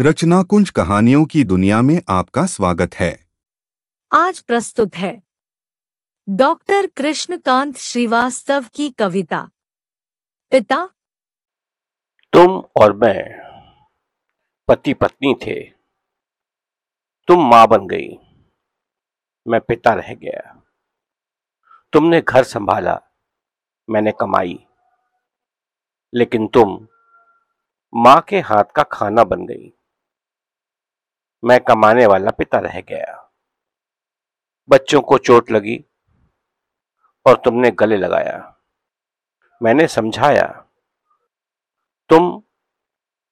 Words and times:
रचना 0.00 0.42
कुंज 0.42 0.70
कहानियों 0.70 1.24
की 1.24 1.44
दुनिया 1.44 1.82
में 1.82 2.02
आपका 2.08 2.46
स्वागत 2.46 2.94
है। 2.94 3.30
आज 4.12 4.40
प्रस्तुत 4.40 4.96
है। 4.96 5.22
डॉक्टर 6.28 6.86
कृष्णकांत 6.86 7.76
श्रीवास्तव 7.76 8.64
की 8.74 8.90
कविता। 8.90 9.50
पिता। 10.50 10.86
तुम 12.32 12.64
और 12.82 12.92
मैं 12.92 13.22
पति 14.68 14.94
पत्नी 14.94 15.34
थे। 15.34 15.60
तुम 17.28 17.50
माँ 17.50 17.68
बन 17.68 17.86
गई। 17.86 18.18
मैं 19.48 19.60
पिता 19.60 19.94
रह 19.94 20.14
गया। 20.14 20.62
तुमने 21.92 22.20
घर 22.20 22.44
संभाला। 22.44 23.00
मैंने 23.90 24.12
कमाई। 24.12 24.66
लेकिन 26.14 26.46
तुम 26.46 26.88
माँ 27.94 28.20
के 28.20 28.40
हाथ 28.40 28.64
का 28.76 28.82
खाना 28.82 29.24
बन 29.24 29.46
गई। 29.46 29.74
मैं 31.44 31.60
कमाने 31.60 32.06
वाला 32.06 32.30
पिता 32.30 32.58
रह 32.58 32.80
गया। 32.80 33.32
बच्चों 34.68 35.00
को 35.00 35.18
चोट 35.18 35.50
लगी 35.50 35.84
और 37.26 37.42
तुमने 37.44 37.70
गले 37.70 37.96
लगाया। 37.96 38.56
मैंने 39.62 39.86
समझाया, 39.86 40.46
तुम 42.08 42.42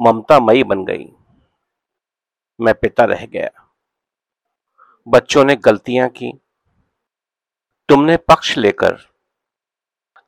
ममता 0.00 0.40
मई 0.40 0.64
बन 0.64 0.84
गई। 0.84 1.12
मैं 2.60 2.74
पिता 2.74 3.04
रह 3.04 3.26
गया। 3.26 3.74
बच्चों 5.08 5.44
ने 5.44 5.56
गलतियाँ 5.56 6.08
की। 6.08 6.32
तुमने 7.88 8.16
पक्ष 8.16 8.58
लेकर 8.58 8.94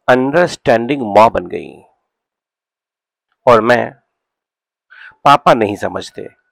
अंडरस्टैंडिंग 0.09 1.03
माँ 1.03 1.31
बन 1.31 1.47
गई। 1.47 1.83
और 3.47 3.61
मैं 3.61 3.95
पापा 5.25 5.55
नहीं 5.55 5.77
समझते। 5.77 6.44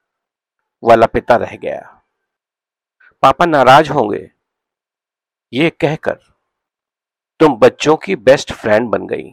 वाला 0.83 1.05
पिता 1.05 1.35
रह 1.35 1.55
गया। 1.55 1.81
पापा 3.23 3.45
नाराज़ 3.45 3.91
होंगे, 3.91 4.31
ये 5.53 5.69
कहकर 5.69 6.19
तुम 7.39 7.55
बच्चों 7.55 7.95
की 7.95 8.15
बेस्ट 8.15 8.51
फ्रेंड 8.53 8.89
बन 8.89 9.07
गई 9.07 9.29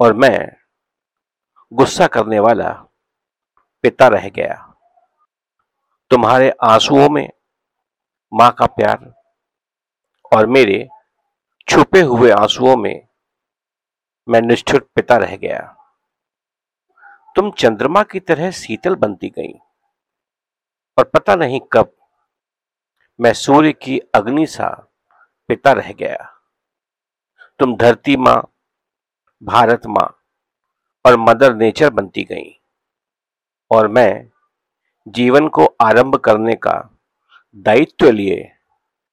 और 0.00 0.14
मैं 0.14 0.56
गुस्सा 1.72 2.06
करने 2.06 2.38
वाला 2.38 2.70
पिता 3.84 4.08
रह 4.08 4.28
गया। 4.28 4.54
तुम्हारे 6.10 6.50
आंसुओं 6.64 7.08
में 7.08 7.28
माँ 8.32 8.50
का 8.50 8.66
प्यार 8.66 9.12
और 10.32 10.46
मेरे 10.46 10.88
छुपे 11.68 12.00
हुए 12.00 12.30
आंसुओं 12.30 12.76
में 12.76 13.08
मैं 14.28 14.40
निष्ठुर 14.40 14.80
पिता 14.94 15.16
रह 15.16 15.36
गया। 15.36 15.60
तुम 17.36 17.50
चंद्रमा 17.50 18.02
की 18.02 18.20
तरह 18.20 18.50
शीतल 18.50 18.94
बनती 18.94 19.28
गई। 19.28 19.52
और 20.98 21.04
पता 21.04 21.34
नहीं 21.34 21.60
कब 21.72 21.92
मैं 23.20 23.32
सूर्य 23.32 23.72
की 23.72 23.98
अग्नि 23.98 24.46
सा 24.46 24.68
पिता 25.48 25.72
रह 25.72 25.92
गया। 25.92 26.36
तुम 27.58 27.76
धरती 27.76 28.16
माँ, 28.16 28.42
भारत 29.42 29.86
माँ 29.86 30.06
और 31.06 31.16
मदर 31.16 31.54
नेचर 31.54 31.90
बनती 31.90 32.24
गई 32.24 32.60
और 33.70 33.88
मैं 33.88 34.30
जीवन 35.08 35.48
को 35.48 35.66
आरंभ 35.80 36.16
करने 36.16 36.54
का 36.54 36.98
दायित्व 37.56 38.10
लिए 38.10 38.52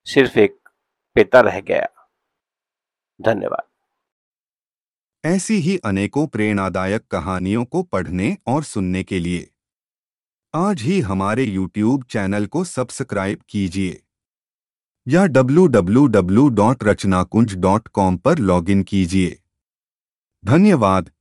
सिर्फ़ 0.08 0.40
एक 0.40 0.70
पिता 1.16 1.40
रह 1.40 1.60
गया। 1.62 1.88
धन्यवाद। 3.22 3.64
ऐसी 5.26 5.54
ही 5.54 5.78
अनेकों 5.78 6.28
प्रेरणादायक 6.28 7.08
कहानियों 7.08 7.66
को 7.66 7.84
पढ़ने 7.84 8.38
और 8.48 8.64
सुनने 8.64 9.04
के 9.04 9.20
लिए 9.20 9.48
आज 10.54 10.82
ही 10.82 11.02
हमारे 11.02 11.48
YouTube 11.48 12.04
चैनल 12.04 12.46
को 12.46 12.64
सब्सक्राइब 12.64 13.40
कीजिए। 13.50 14.04
या 15.08 15.24
www.rachnakunj.com 15.24 18.18
पर 18.18 18.38
लॉगिन 18.38 18.84
कीजिए। 18.84 19.40
धन्यवाद। 20.46 21.12